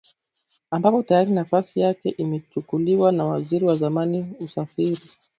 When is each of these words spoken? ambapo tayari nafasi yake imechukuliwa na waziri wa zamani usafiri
ambapo 0.71 1.03
tayari 1.03 1.31
nafasi 1.31 1.79
yake 1.79 2.09
imechukuliwa 2.09 3.11
na 3.11 3.25
waziri 3.25 3.65
wa 3.65 3.75
zamani 3.75 4.33
usafiri 4.39 5.01